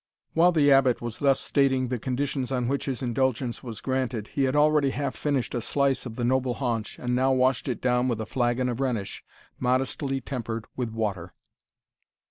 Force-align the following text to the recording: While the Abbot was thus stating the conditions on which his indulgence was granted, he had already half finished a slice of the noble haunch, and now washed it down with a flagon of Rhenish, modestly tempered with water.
While 0.33 0.51
the 0.51 0.71
Abbot 0.71 0.99
was 0.99 1.19
thus 1.19 1.39
stating 1.39 1.87
the 1.89 1.99
conditions 1.99 2.51
on 2.51 2.67
which 2.67 2.85
his 2.85 3.03
indulgence 3.03 3.61
was 3.61 3.81
granted, 3.81 4.29
he 4.29 4.45
had 4.45 4.55
already 4.55 4.89
half 4.89 5.13
finished 5.15 5.53
a 5.53 5.61
slice 5.61 6.07
of 6.07 6.15
the 6.15 6.23
noble 6.25 6.55
haunch, 6.55 6.97
and 6.97 7.13
now 7.13 7.31
washed 7.33 7.67
it 7.67 7.81
down 7.81 8.07
with 8.07 8.19
a 8.19 8.25
flagon 8.25 8.67
of 8.67 8.79
Rhenish, 8.79 9.23
modestly 9.59 10.19
tempered 10.19 10.65
with 10.75 10.89
water. 10.89 11.35